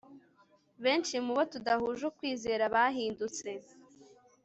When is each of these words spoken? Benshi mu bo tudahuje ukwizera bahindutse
Benshi 0.83 1.15
mu 1.25 1.31
bo 1.37 1.43
tudahuje 1.51 2.03
ukwizera 2.11 2.63
bahindutse 2.73 3.49